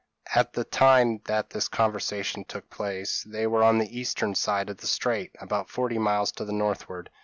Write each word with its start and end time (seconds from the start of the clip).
p> 0.33 0.39
At 0.39 0.53
the 0.53 0.63
time 0.63 1.21
that 1.25 1.51
this 1.51 1.67
conversation 1.67 2.43
took 2.43 2.71
place, 2.71 3.21
they 3.23 3.45
were 3.45 3.61
on 3.63 3.77
the 3.77 3.99
eastern 3.99 4.33
side 4.33 4.71
of 4.71 4.77
the 4.77 4.87
strait, 4.87 5.29
about 5.39 5.69
forty 5.69 5.99
miles 5.99 6.31
to 6.37 6.43
the 6.45 6.51
northward. 6.53 7.11